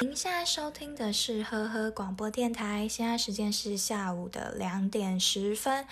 [0.00, 5.86] 您现在收听的是呵呵广播电台，现在时间是下午的两点十分，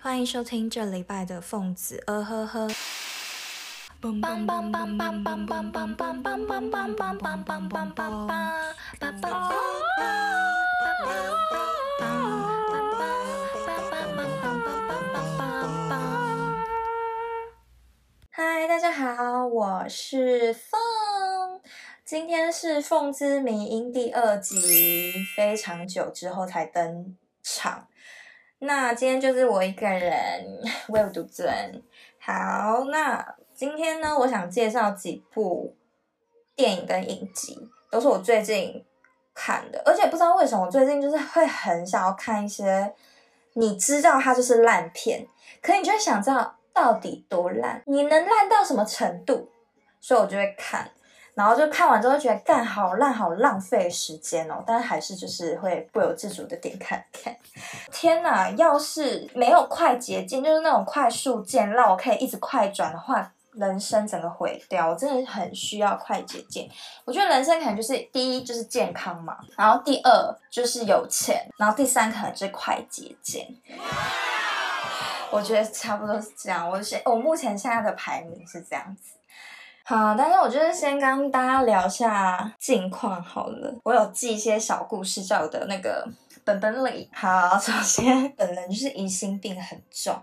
[0.00, 2.68] 欢迎收听这礼拜的凤子呃呵呵。
[18.72, 20.80] 大家好，我是凤，
[22.06, 27.86] 今天是凤之迷音第二集，非常久之后才登场。
[28.60, 30.58] 那今天就是我一个人，
[30.88, 31.46] 我有独尊。
[32.18, 33.36] 好，那。
[33.52, 35.76] 今天呢，我想介绍几部
[36.56, 38.82] 电影跟影集，都是我最近
[39.34, 42.94] 看的，而且不知道为什么，我最近就是会很想要看一些
[43.52, 45.28] 你知道它就是烂片，
[45.60, 49.50] 可你就会想知道到底多烂，你能烂到什么程度，
[50.00, 50.90] 所以我就会看，
[51.34, 57.36] 然后就看完之后觉得干好烂，好浪费时间哦，但是还是就是会不由自主的点看看。
[57.90, 63.32] 天哪，要是没有快捷键，就是那种快速键，让我可以一直快转的话。
[63.54, 66.66] 人生整个毁掉，我真的很需要快捷键。
[67.04, 73.46] 我觉得人生可能就是第一就是健康嘛，然后第二就是有钱，然后第三可能就是快捷键。
[75.30, 76.68] 我觉得差不多是这样。
[76.68, 79.14] 我现我目前现在的排名是这样子。
[79.84, 83.74] 好，但是我就是先跟大家聊一下近况好了。
[83.84, 86.08] 我有记一些小故事，叫我的那个。
[86.44, 90.14] 本本里好，首先本人就是疑心病很重，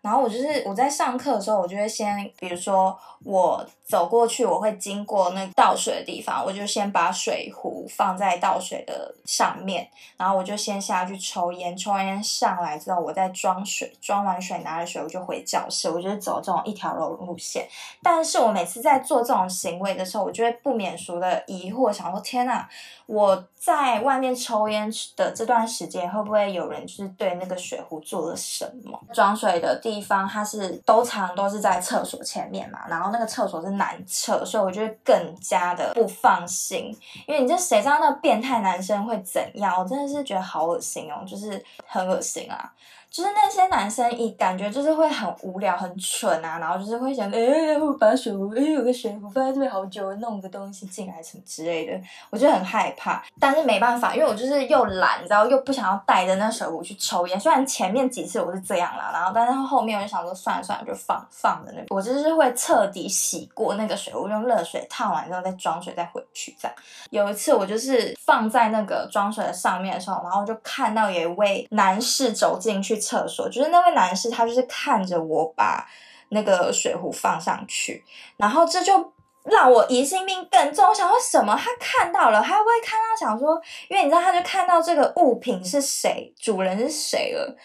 [0.00, 17.68] 然后我就是我在上课的时候，我就会先，比如说我走过去，我会经过那倒水的地方，我就先把水壶放在倒水的上面，然后我就先下去抽烟，抽完烟上来之后，我再装水，装完水拿着水我就回教室，我就是走这种一条龙路线。
[18.02, 22.66] 但是我每次在做这种行为的时候，我就会不免俗的疑惑，想说天呐，
[23.06, 28.98] 我在外面抽烟的这段时间会不会有人就是对那个水壶做了什么？
[29.12, 36.96] 装水的地方它是都常都是在厕所前面嘛，然后那个厕所是男厕，所以我就会更加的不放心，
[37.26, 39.78] 因为你这谁知道那变态男生会怎样？
[39.78, 42.72] 我真的是觉得好恶心哦，就是很恶心啊。
[43.10, 53.24] 就是那些男生一感觉就是会很无聊、很蠢啊，然后就是会想，哎、我把水壶，哎、有个水壶放在这边好久，弄个东西进来什么之类的，我就很害怕。
[53.40, 57.40] 但是没办法，因为我就是又懒，你知道，又又不想要带着那水壶去抽烟。
[57.40, 61.86] 虽然前面几次我是这样啦，然后但是后面我就想说，算了算了，就放放着那个。
[61.88, 66.76] 我就是会彻底洗过那个水壶，用热水烫完之后再装水再回去这样。
[67.10, 72.96] 有一次我就是放在那个装水的上面的时候，然后就看到有一位男士走进去。
[73.08, 75.88] 厕所就是那位男士，他就是看着我把
[76.28, 78.04] 那个水壶放上去，
[78.36, 79.12] 然后这就
[79.50, 80.88] 让我疑心病更重。
[80.88, 81.54] 我想说什么？
[81.56, 83.04] 他看到了，他会不会看到？
[83.18, 87.56] 想说，因为你知道，他就看到这个物品是谁，主人是谁了，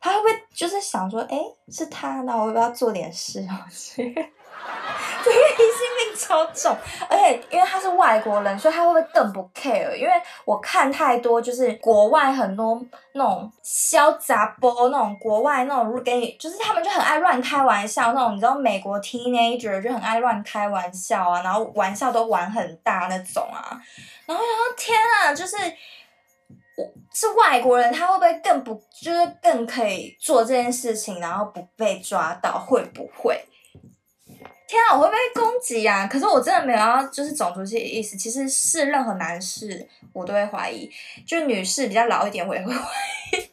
[0.00, 1.38] 他会不会就是想说，哎，
[1.70, 2.22] 是他？
[2.22, 3.46] 那我要不要做点事？
[5.26, 6.76] 这个疑心病超重，
[7.08, 9.94] 而且因为他是外国人，所以他会不会更不 care？
[9.96, 10.12] 因为
[10.44, 12.80] 我看太多，就是国外很多
[13.14, 23.76] 那种小杂波，那种国外那种给你，就是他们就很爱乱开玩笑，那种你知道美国 teenager 就很爱乱开玩笑啊，然后玩笑都玩很大那种啊，
[24.26, 25.56] 然后然后天啊，就是
[26.76, 33.44] 我是外国人，他会不会更不，就是更可以做这件事情，然后不被抓到，会不会？
[34.68, 36.08] 天啊，我会不会被攻击、啊？
[36.10, 38.16] 可是我真的没有要就是种族歧意思。
[38.16, 40.90] 其实是任何男士，我都会怀疑。
[41.24, 42.80] 就女士比较老一点，我也会怀
[43.32, 43.48] 疑。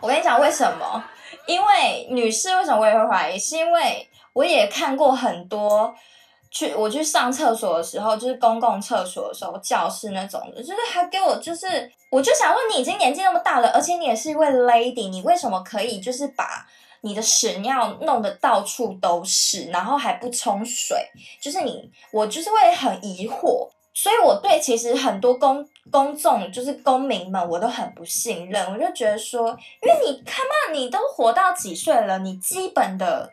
[0.00, 1.04] 我跟你讲为什么？
[1.46, 3.38] 因为女士为什么我也会怀疑？
[3.38, 5.94] 是因为我也看过很多
[6.50, 16.66] 去我去上厕所的时候，就是公共厕所的时候，教室那种的，就是还给我就是，我就想问，你已经年纪那么大了，而且你也是一位 lady，你为什么可以就是把。
[17.02, 20.96] 你的屎尿弄得到处都是，然后还不冲水，
[21.40, 28.72] 就是你，我就是会很疑惑，所以我对其实很多公公众就是公民们，我都很不信任。
[28.72, 33.30] 我就觉得说，因为你看嘛，你都活到几岁了，你基本的、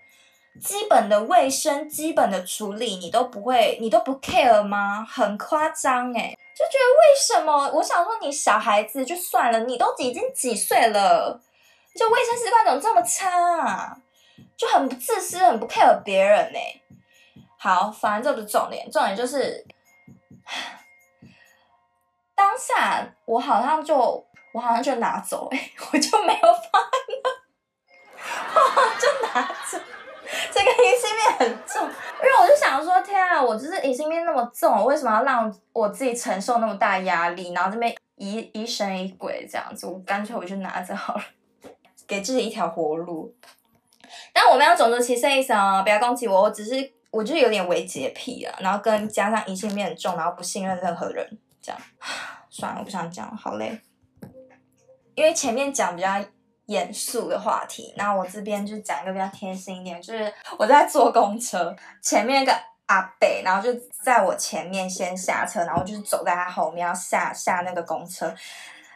[0.62, 5.04] 基本的卫生、基本的处理，你都不会，你都不 care 吗？
[5.04, 7.72] 很夸张诶、就觉得为什么？
[7.74, 11.42] 我想说，你小孩子就算了，你都已经几岁了？
[11.96, 13.30] 就卫生习惯怎么这么差
[13.60, 13.98] 啊？
[14.56, 16.60] 就很不自私，很不 care 别人呢、
[17.58, 19.66] 好，反正这不是重点，重点就是
[22.36, 26.82] 当下我好像就我好像就拿走、欸， 我就没有放，
[28.56, 29.80] 我就拿走。
[30.52, 41.24] 这个疑心病很重，因为我就想说，天啊，我就是疑心病那么重，为什么要让我自己承受那么大压力，然后这边疑疑神疑鬼这样子，我干脆我就拿着好了，
[42.08, 43.34] 给自己一条活路。
[44.34, 51.82] 但我没有种族歧视意思啊，不要攻击我，我只是我就是有点微洁癖啊，然后跟加上疑心病很重，然后不信任任何人，这样，
[52.50, 53.80] 算了，我不想讲，好累，
[55.16, 56.24] 因为前面讲比较。
[56.68, 62.54] 严肃的话题，那我这边就讲一个比较贴心一点，就是我在坐公车，前面一个
[62.86, 68.34] 阿伯，然后就在我前面先下车，然后就是走在他后面要下下那个公车，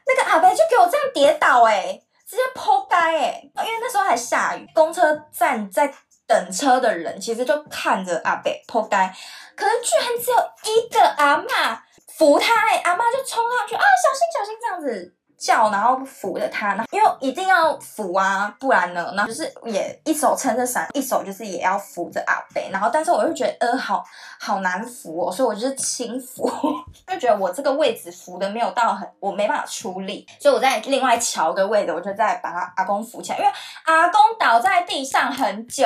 [0.08, 5.94] 那个阿伯就给我这样跌倒，哎直接扑街，诶因为那时候还下雨，公车站在
[6.28, 8.98] 等车的人其实就看着阿北扑街，
[9.56, 10.38] 可是居然只有
[10.76, 11.80] 一个阿嬷
[12.18, 15.17] 扶他，诶阿嬷就冲上去啊，小心小心这样子。
[15.38, 24.04] 叫，然后扶着他，然后因为一定要扶啊，不然呢，然后就是也一手撑着伞，一手就是也要扶着阿伯，然后但是我就觉得呃好
[24.40, 26.50] 好难扶哦，所以我就是轻扶，
[27.08, 33.52] 就觉得我这个位置扶的没有到很，我没办法出力，所以我在另外乔个位置，我就再把他阿公扶起来，因为
[33.86, 35.86] 阿公倒在地上很久。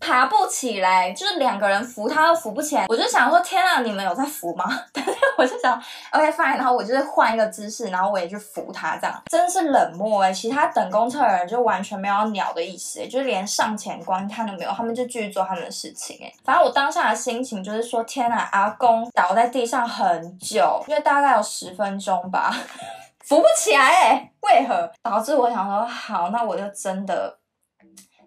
[0.00, 2.86] 爬不起来，就是两个人扶他都扶不起来。
[2.88, 4.64] 我就想说，天啊，你们有在扶吗？
[4.92, 5.80] 但是我就想
[6.12, 10.32] ，OK fine，然后我就是换一个姿势，然后我也去扶他，这样真是冷漠哎。
[10.32, 16.32] 其他等公车的人就完全没有鸟的意思哎，就是连上前观看都没有，他们就继续做他们的事情哎。
[16.44, 22.54] 反正我当下的心情就是说，天啊，阿公倒在地上很久，因为大概有十分钟吧，
[23.24, 27.38] 扶不起来哎，为何导致我想说，好，那我就真的。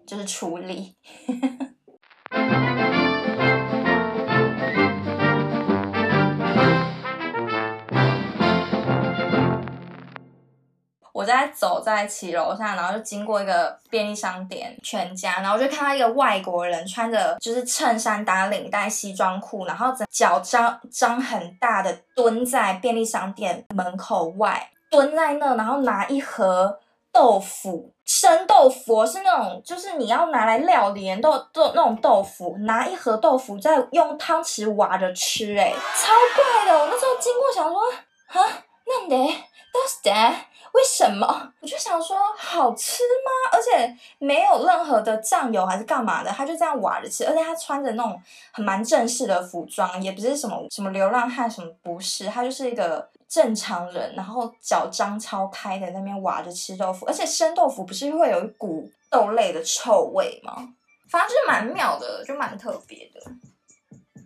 [0.08, 0.96] 就是处理，
[11.12, 26.80] 我在走在骑楼上，然后就经过一个便利商店全家，然后就看到一个外国人穿着就是衬衫打领带西装裤，然后脚张张很大的蹲在便利商店门口外，蹲在那，然后拿一盒。
[27.10, 36.78] 豆腐，生豆腐是那种，就是你要拿来料理豆豆那种豆腐，拿一盒豆腐再用汤匙挖着吃，诶超怪的。
[36.78, 37.78] 我那时候经过想说，
[38.28, 40.32] 啊，那得 does that？
[40.72, 41.52] 为什么？
[41.60, 43.52] 我就想说，好吃吗？
[43.52, 48.18] 而且没有任何的酱油还是干嘛的，他就这样挖着吃，而且他穿着那种
[48.52, 53.06] 很蛮正式的服装，也不是什么什么流浪汉，什么不是，他就是一个。
[53.28, 60.74] 正常人，然后脚张超开的那边挖着吃豆腐，而且生豆腐不是会有一股豆类的臭味吗？
[61.10, 63.20] 反正就是蛮妙的，就蛮特别的。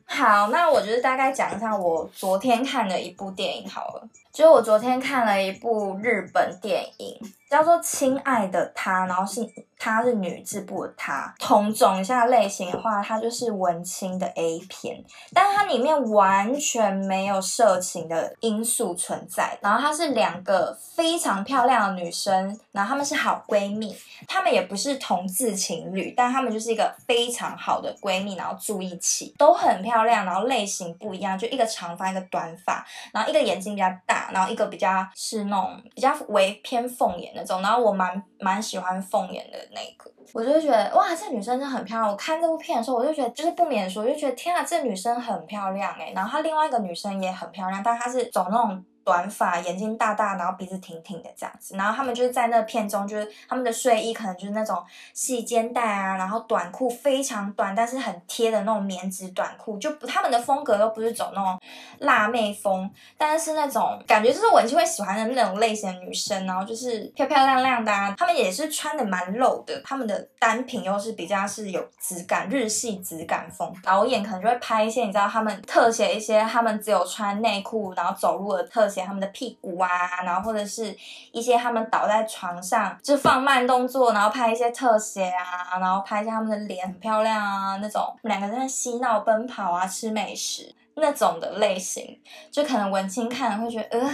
[0.04, 7.18] 好，那我就是大概讲一下我昨天看的一部电影好了，就是我昨天看了一部日本电影，
[7.50, 9.40] 叫做《亲爱的他》，然后是。
[9.84, 15.02] 它是女字部的她，同种一下类型的话，它就是文青的 A 片，
[15.34, 19.58] 但它里面完全没有色情的因素存在。
[19.60, 23.92] 然后它是两个非常漂亮的女生，然后她们是好闺蜜，
[24.28, 39.58] 她们也不是同志情侣，但她们就是一个非常好的闺蜜，然后住一起，都很漂亮，然后类型不一样，就一个长发，一个短发，然后一个眼睛比较大，然后一个比较是那种比较微偏凤眼那种，然后我蛮蛮喜欢凤眼的。
[39.74, 42.10] 那个，我就觉得哇，这女生真的很漂亮。
[42.10, 46.12] 我看这部片的时候，我就觉得就是不免说，我就觉得天啊，这女生很漂亮诶。
[46.14, 48.84] 然后她另外一个女生也很漂亮，但她是走那种。
[49.04, 54.80] 短发，眼睛大大，然后鼻子挺挺的这样子，然后他们就是在那片中，就是他们的睡衣可能就是那种
[55.12, 61.58] 细肩带啊，然后短裤非常短，但是很贴的那种棉质短裤，就不他们的风格都不是走那种
[61.98, 78.91] 辣妹风，但是那种感觉就是文青会喜欢的那种类型的女生，然后就是漂漂亮亮的啊，他们也是穿的蛮露的，他们的单品又是比较是有质感，日系质感风，导演可能就会拍一些你知道他们特写一些他们只有穿内裤然后走路的特。
[78.92, 79.88] 写他们的屁股啊，
[80.24, 80.94] 然后或者是
[81.32, 92.20] 一些他们倒在床上就放慢动作，然后拍一些特写啊，然后拍一下他们的脸很漂亮啊那种，两个人在嬉闹奔跑啊，吃美食那种的类型，
[92.50, 94.10] 就可能文青看了会觉得，呃，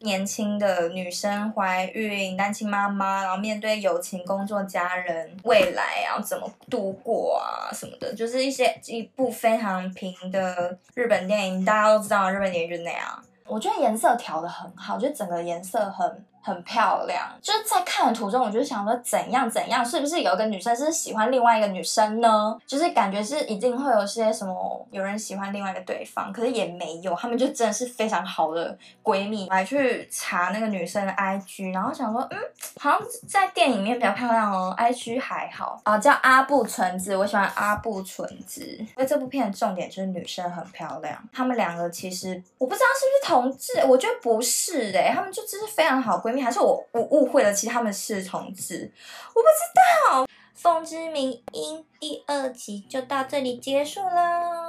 [0.00, 13.22] 年轻的女生怀孕、单亲妈妈，然后面对友情、工作、家人未来要怎么度过啊什么的，就是一些一部非常平的日本电影，大家都知道日本电影就是那样。
[13.46, 17.26] 我觉得颜色调的很好，就整个颜色很很漂亮。
[17.40, 22.58] 就是在看的途中，我就想说怎样怎样，是不是有个女生是喜欢另外一个女生呢？
[22.66, 29.48] 就是感觉是一定会有些什么有人喜欢另外一个对方，可是也没有，他们就真的是非常好的闺蜜。
[29.48, 32.38] 来去查那个女生的 IG，然后想说，嗯，
[32.78, 38.62] 好像在电影里面比较漂亮哦，IG 还好啊，叫阿部纯子，我喜欢阿部纯子。
[38.62, 48.90] 因为这部片的重点就是女生很漂亮，他们两个其实我不知道是不是同志，我觉得不是诶，他们就只是非常好闺蜜，还是我我误会了，其实他们是同志，
[49.28, 50.24] 我不知道。
[50.54, 54.61] 《风之名音》第二集就到这里结束了。